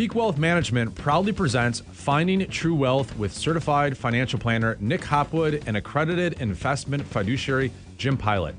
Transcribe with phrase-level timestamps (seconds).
[0.00, 5.76] Peak Wealth Management proudly presents Finding True Wealth with certified financial planner Nick Hopwood and
[5.76, 8.54] accredited investment fiduciary Jim Pilot.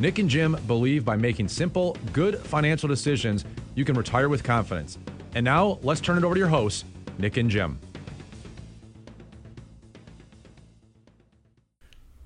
[0.00, 4.96] Nick and Jim believe by making simple, good financial decisions, you can retire with confidence.
[5.34, 6.86] And now, let's turn it over to your hosts,
[7.18, 7.78] Nick and Jim.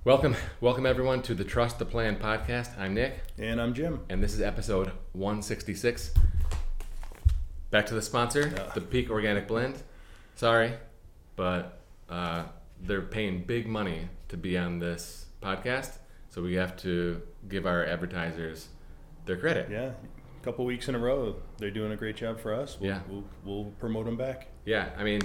[0.05, 2.79] Welcome, welcome everyone to the Trust the Plan podcast.
[2.79, 4.03] I'm Nick, And I'm Jim.
[4.09, 6.13] and this is episode 166.
[7.71, 8.71] Back to the sponsor, Yeah.
[8.75, 9.83] the Peak Organic Blend.
[10.35, 10.73] Sorry,
[11.37, 12.45] but uh,
[12.83, 15.99] they're paying big money to be on this podcast,
[16.31, 18.69] so we have to give our advertisers
[19.27, 19.69] their credit.
[19.71, 19.91] Yeah,
[20.41, 22.77] a couple weeks in a row, they're doing a great job for us.
[22.81, 23.01] We'll, Yeah.
[23.09, 24.49] we'll, we'll promote them back.
[24.65, 25.21] Yeah, I mean,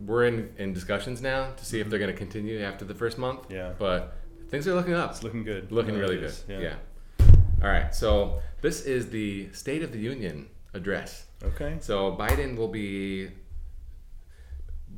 [0.00, 3.18] we're in, in discussions now to see if they're going to continue after the first
[3.18, 3.46] month.
[3.50, 3.72] Yeah.
[3.78, 4.16] But
[4.48, 5.10] things are looking up.
[5.10, 5.70] It's looking good.
[5.70, 6.24] Looking really good.
[6.24, 6.74] is, Yeah.
[7.62, 7.94] All right.
[7.94, 11.26] So this is the State of the Union address.
[11.44, 11.76] Okay.
[11.80, 13.30] So Biden will be.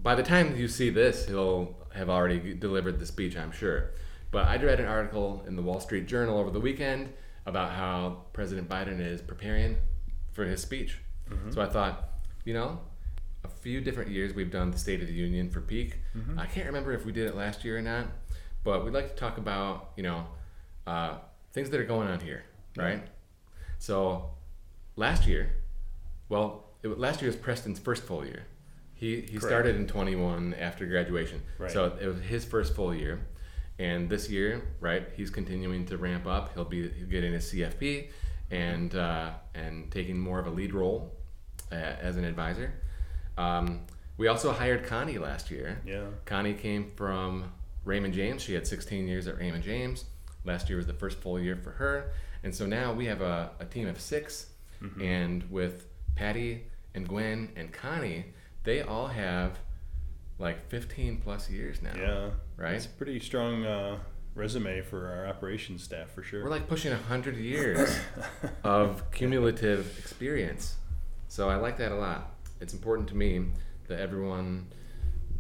[0.03, 3.93] By the time you see this, he'll have already delivered the speech, I'm sure.
[4.31, 7.13] But I read an article in the Wall Street Journal over the weekend
[7.47, 9.77] about how President Biden is preparing
[10.33, 10.99] for his speech.
[11.55, 12.11] So I thought,
[12.45, 12.81] you know,
[13.45, 15.99] a few different years we've done the State of the Union for Peak.
[16.39, 18.09] I can't remember if we did it last year or not,
[18.63, 20.27] but we'd like to talk about, you know,
[20.87, 21.19] uh,
[21.53, 22.45] things that are going on here,
[22.77, 23.07] right?
[23.79, 24.31] So
[24.97, 25.55] last year,
[26.29, 28.47] well, it, last year was Preston's first full year.
[28.95, 31.43] He, he started in 21 after graduation.
[31.59, 31.71] Right.
[31.71, 33.27] So it was his first full year.
[33.79, 36.55] And this year, right, he's continuing to ramp up.
[36.55, 38.09] He'll be getting a CFP
[38.51, 41.13] and, uh, and taking more of a lead role
[41.73, 42.73] uh, as an advisor.
[43.37, 43.81] Um,
[44.17, 45.83] we also hired Connie last year.
[45.85, 46.05] Yeah.
[46.25, 47.53] Connie came from
[47.85, 48.43] Raymond James.
[48.43, 50.05] She had 16 years at Raymond James.
[50.45, 52.13] Last year was the first full year for her.
[52.45, 54.47] And so now we have a, a team of 6
[55.01, 58.27] And with Patty and Gwen and Connie,
[58.65, 59.59] they all have
[60.39, 61.93] like 15 plus years now.
[61.97, 62.31] Yeah.
[62.57, 62.75] Right?
[62.75, 63.99] It's a pretty strong uh,
[64.35, 66.45] resume for our operations staff for sure.
[66.45, 67.99] We're like pushing 100 years
[68.65, 70.77] of cumulative experience.
[71.29, 72.35] So I like that a lot.
[72.61, 73.47] It's important to me
[73.89, 74.69] that everyone,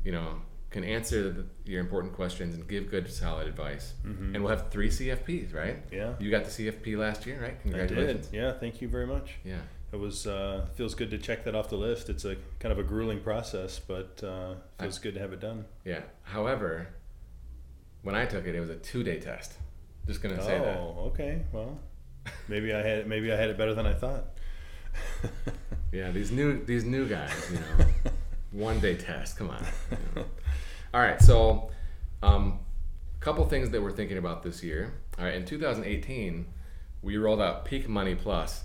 [0.04, 0.40] you know,
[0.70, 3.94] can answer the, your important questions and give good, solid advice.
[4.02, 5.78] And we'll have three CFPs, right?
[5.92, 6.14] Yeah.
[6.18, 7.60] You got the CFP last year, right?
[7.60, 8.26] Congratulations.
[8.26, 8.36] I did.
[8.36, 8.52] Yeah.
[8.52, 9.36] Thank you very much.
[9.44, 9.60] Yeah.
[9.94, 12.08] It was uh, feels good to check that off the list.
[12.10, 15.66] It's a kind of a grueling process, but uh, feels good to have it done.
[15.84, 16.00] Yeah.
[16.24, 16.88] However,
[18.02, 19.52] when I took it, it was a two-day test.
[20.08, 20.76] Just gonna Oh, say that.
[20.78, 21.42] okay.
[21.52, 21.78] Well,
[22.48, 24.24] maybe I had maybe I had it better than I thought.
[25.92, 27.86] Yeah, these new these new guys, you know,
[28.64, 29.36] one day test.
[29.36, 29.64] Come on.
[29.92, 30.24] you know.
[30.92, 31.70] All right, so
[32.20, 32.58] um,
[33.16, 34.92] a couple things that we're thinking about this year.
[35.20, 36.46] All right, in 2018,
[37.02, 38.64] we rolled out Peak Money Plus.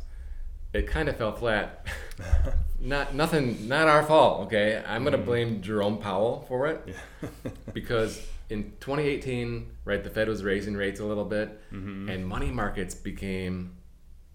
[0.74, 1.88] It kind of fell flat.
[2.80, 4.42] not nothing, not our fault.
[4.48, 6.96] Okay, I'm gonna blame Jerome Powell for it
[7.74, 12.96] because in 2018, right, the Fed was raising rates a little bit, and money markets
[12.96, 13.76] became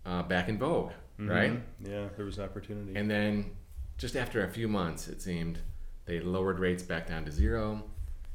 [0.06, 1.52] uh, back in vogue, right?
[1.52, 1.60] Mhm.
[1.80, 2.94] Yeah, there was opportunity.
[2.98, 3.50] And then
[3.98, 5.58] just after a few months, it seemed
[6.06, 7.82] they lowered rates back down to zero,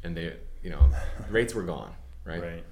[0.04, 0.90] and they, you know,
[1.30, 1.94] rates were gone,
[2.26, 2.42] right?
[2.42, 2.64] right.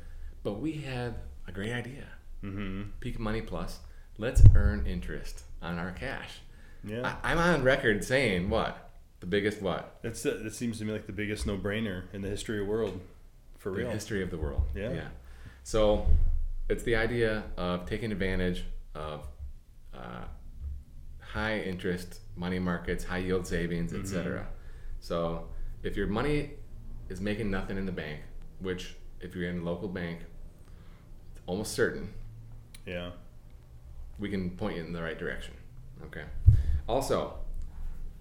[0.43, 1.15] But we had
[1.47, 2.05] a great idea.
[2.43, 2.81] Mm-hmm.
[2.99, 3.79] Peak Money Plus.
[4.17, 6.39] Let's earn interest on our cash.
[6.83, 7.15] Yeah.
[7.23, 8.89] I, I'm on record saying what
[9.19, 12.29] the biggest what That's uh, that seems to me like the biggest no-brainer in the
[12.29, 12.99] history of the world,
[13.57, 13.89] for the real.
[13.89, 14.63] history of the world.
[14.75, 14.91] Yeah.
[14.93, 15.07] Yeah.
[15.63, 16.05] So
[16.69, 18.63] it's the idea of taking advantage
[18.95, 19.27] of
[19.93, 20.23] uh,
[21.19, 24.01] high interest money markets, high yield savings, Mm-hmm.
[24.03, 24.47] etc.
[24.99, 25.47] So
[25.83, 26.51] if your money
[27.09, 28.21] is making nothing in the bank,
[28.59, 30.19] which if you're in a local bank,
[31.31, 32.13] it's almost certain
[32.85, 33.11] Yeah.
[34.19, 35.53] We can point you in the right direction.
[36.05, 36.23] Okay.
[36.87, 37.33] Also,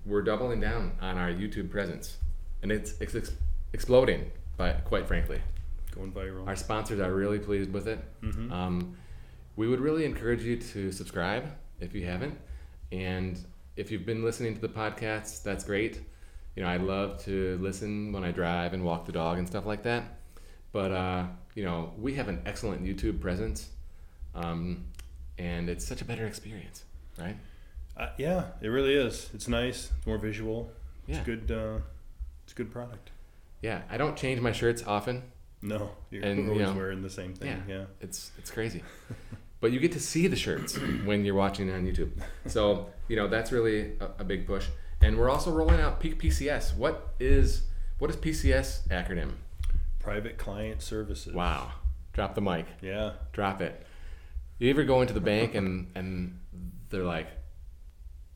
[0.05, 2.17] we're doubling down on our YouTube presence,
[2.63, 3.33] and it's, it's ex-
[3.73, 4.31] exploding.
[4.57, 5.41] But quite frankly,
[5.95, 6.47] Going viral.
[6.47, 7.99] our sponsors are really pleased with it.
[8.51, 8.97] Um,
[9.57, 11.47] we would really encourage you to subscribe
[11.81, 12.39] if you haven't,
[12.93, 13.39] and
[13.77, 16.01] if you've been listening to the podcast, that's great.
[16.55, 19.67] You know, I love to listen when I drive and walk the dog and stuff
[19.67, 20.05] like that.
[20.73, 21.25] But uh,
[21.55, 23.69] you know, we have an excellent YouTube presence,
[24.35, 24.85] um,
[25.39, 26.85] and it's such a better experience,
[27.19, 27.37] right?
[27.97, 29.31] Uh, yeah, it really is.
[29.35, 29.91] It's nice.
[29.97, 30.71] It's more visual.
[31.07, 31.17] Yeah.
[31.17, 31.51] It's good.
[31.51, 31.79] Uh,
[32.45, 33.11] it's a good product.
[33.63, 35.23] Yeah, I don't change my shirts often.
[35.63, 37.63] No, you're And, you always know, wearing the same thing.
[37.67, 37.85] Yeah, Yeah.
[38.01, 38.83] it's it's crazy.
[39.61, 42.11] but you get to see the shirts when you're watching it on YouTube.
[42.47, 44.67] So you know that's really a, a big push.
[45.01, 46.77] And we're also rolling out Peak PCS.
[46.77, 47.63] What is
[47.99, 49.33] what is PCS acronym?
[49.99, 51.33] Private client services.
[51.35, 51.73] Wow.
[52.13, 52.67] Drop the mic.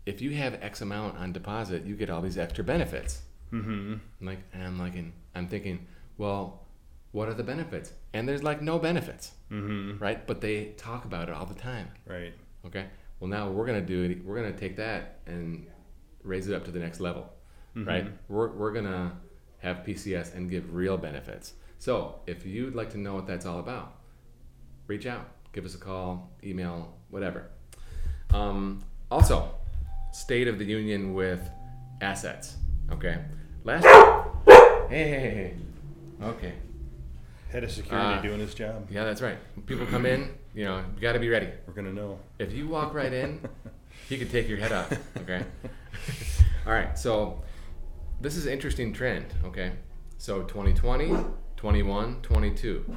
[0.07, 3.23] If you have X amount on deposit, you get all these extra benefits.
[3.53, 3.95] Mm-hmm.
[4.21, 5.87] Like, and I'm like, and I'm thinking,
[6.19, 6.67] well,
[7.13, 7.93] what are the benefits?
[8.13, 10.03] And there's like no benefits, mm-hmm.
[10.03, 10.27] right?
[10.27, 11.89] But they talk about it all the time.
[12.07, 12.35] Right.
[12.67, 12.87] Okay.
[13.19, 14.25] Well, now we're gonna do it.
[14.25, 15.67] We're gonna take that and
[16.23, 17.31] raise it up to the next level,
[17.77, 17.89] mm-hmm.
[17.89, 18.07] right?
[18.29, 19.13] We're we're gonna
[19.59, 21.55] have PCS and give real benefits.
[21.79, 23.95] So if you'd like to know what that's all about,
[24.87, 27.51] reach out, give us a call, email, whatever.
[28.33, 29.55] Um, also,
[30.13, 31.41] State of the Union with
[32.01, 32.57] assets.
[32.93, 33.19] Okay.
[33.65, 33.85] Last.
[34.89, 35.55] Hey, hey, hey.
[36.23, 36.53] Okay.
[37.51, 38.89] Head of security uh, doing his job.
[38.91, 39.39] Yeah, that's right.
[39.67, 41.49] People come in, you know, you got to be ready.
[41.67, 42.19] We're gonna know.
[42.39, 43.41] If you walk right in,
[44.09, 44.93] he could take your head off.
[45.19, 45.43] Okay.
[46.67, 46.97] All right.
[46.99, 47.43] So
[48.21, 49.27] this is an interesting trend.
[49.45, 49.73] Okay.
[50.19, 51.17] So 2020,
[51.57, 52.97] 21, 22.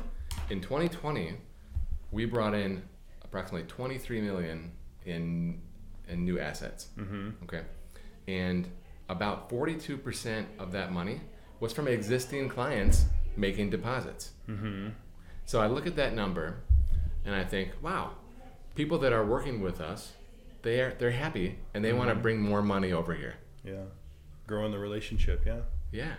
[0.49, 1.33] In 2020,
[2.13, 2.83] we brought in
[3.23, 4.71] approximately 23 million
[5.05, 5.61] in
[6.07, 6.87] in new assets.
[6.97, 7.29] Mm-hmm.
[7.43, 7.61] Okay,
[8.27, 8.69] and
[9.09, 11.21] about 42% of that money
[11.59, 13.05] was from existing clients
[13.35, 14.31] making deposits.
[14.47, 14.89] Mm-hmm.
[15.45, 16.57] So I look at that number
[17.25, 18.11] and I think, wow,
[18.75, 20.13] people that are working with us,
[20.61, 21.97] they are they're happy and they mm-hmm.
[21.97, 23.35] want to bring more money over here.
[23.63, 23.85] Yeah,
[24.47, 25.43] growing the relationship.
[25.45, 25.61] Yeah.
[25.91, 26.13] Yeah,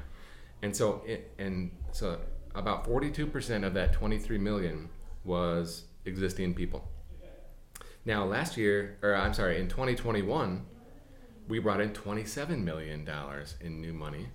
[0.63, 2.19] and so it, and so
[2.55, 4.89] about 42% of that 23 million
[5.25, 6.89] was existing people.
[8.05, 10.67] Now, last year, or I'm sorry, in 2021,
[11.49, 13.09] we brought in $27 million
[13.61, 14.29] in new money,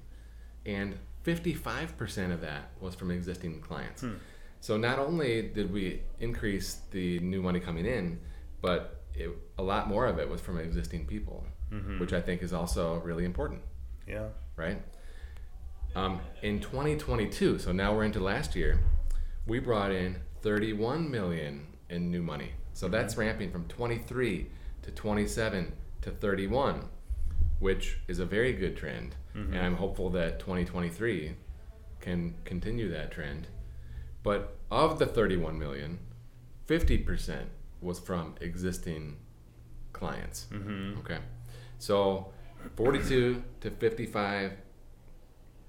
[0.66, 4.02] and 55% of that was from existing clients.
[4.02, 4.14] Hmm.
[4.62, 8.20] So not only did we increase the new money coming in,
[8.62, 12.00] but it, a lot more of it was from existing people, mm-hmm.
[12.00, 13.62] which I think is also really important.
[14.08, 14.28] Yeah.
[14.56, 14.82] Right?
[15.96, 18.80] Um, in 2022, so now we're into last year,
[19.48, 22.52] we brought in 31 million in new money.
[22.74, 22.94] So mm-hmm.
[22.94, 24.48] that's ramping from 23
[24.84, 26.86] to 27 to 31,
[27.60, 29.16] which is a very good trend.
[29.36, 29.54] Mm-hmm.
[29.54, 31.36] And I'm hopeful that 2023
[32.00, 33.48] can continue that trend.
[34.24, 36.00] But of the 31 million,
[36.68, 37.46] 50%
[37.82, 39.18] was from existing
[39.94, 40.48] clients.
[40.52, 41.00] Mm-hmm.
[41.00, 41.20] Okay.
[41.80, 42.32] So
[42.76, 44.52] 42 to 55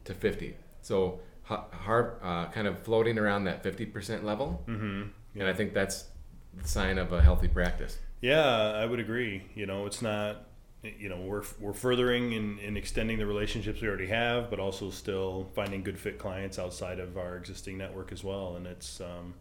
[0.05, 0.56] to 50.
[0.82, 1.20] So
[1.50, 4.62] hard, uh, kind of floating around that 50% level.
[4.67, 5.02] Mm-hmm.
[5.35, 5.43] Yeah.
[5.43, 6.06] And I think that's
[6.55, 7.99] the sign of a healthy practice.
[8.20, 9.43] Yeah, I would agree.
[9.55, 10.47] You know, it's not,
[10.82, 14.91] you know, we're, we're furthering and, and extending the relationships we already have, but also
[14.91, 18.56] still finding good fit clients outside of our existing network as well.
[18.56, 19.35] And it's, um,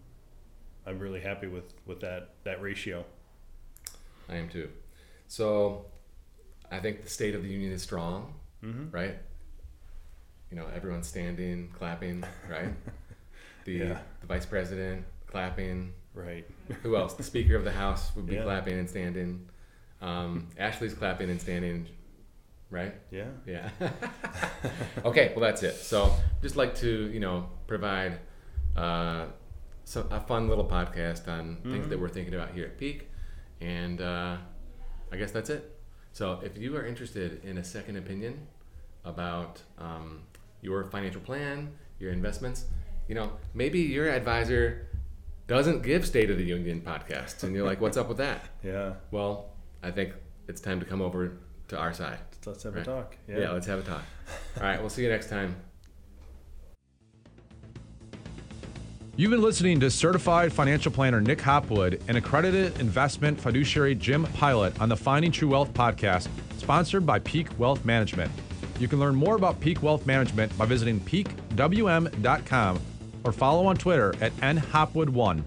[0.86, 3.06] I'm really happy with, with that, that ratio.
[4.30, 4.70] I am too.
[5.28, 5.86] So
[6.72, 8.34] I think the state of the union is strong,
[8.64, 8.92] mm-hmm.
[8.92, 9.18] right?
[10.52, 12.74] You know, everyone's standing, clapping, right?
[13.66, 13.98] the, yeah.
[14.22, 16.46] the vice president clapping, Right.
[16.84, 17.14] Who else?
[17.14, 18.44] The Speaker of the House would be yeah.
[18.44, 19.48] clapping and standing.
[20.02, 21.88] Um, Ashley's clapping and standing,
[22.70, 22.94] right?
[23.12, 23.28] Yeah.
[23.46, 23.70] Yeah.
[25.06, 25.76] okay, well that's it.
[25.76, 28.20] So just like to you know provide
[28.76, 29.28] uh,
[29.84, 31.72] some, a fun little podcast on mm-hmm.
[31.72, 33.10] things that we're thinking about here at Peak,
[33.62, 34.38] and uh,
[35.12, 35.80] I guess that's it.
[36.12, 38.48] So if you are interested in a second opinion
[39.06, 40.24] about um,
[40.62, 42.66] your financial plan, your investments,
[43.08, 44.90] you know maybe your advisor
[45.50, 47.44] doesn't give State of the Union podcasts.
[47.44, 48.46] And you're like, what's up with that?
[48.64, 48.94] Yeah.
[49.10, 49.50] Well,
[49.82, 50.14] I think
[50.48, 51.38] it's time to come over
[51.70, 52.20] to our side.
[52.46, 52.82] Let's have right?
[52.82, 53.18] a talk.
[53.28, 53.40] Yeah.
[53.40, 54.04] yeah, let's have a talk.
[54.58, 55.56] All right, we'll see you next time.
[59.16, 64.80] You've been listening to certified financial planner Nick Hopwood and accredited investment fiduciary Jim Pilot
[64.80, 68.32] on the Finding True Wealth podcast, sponsored by Peak Wealth Management.
[68.80, 72.80] You can learn more about Peak Wealth Management by visiting peakwm.com
[73.26, 75.44] or follow on Twitter at nhopwood1.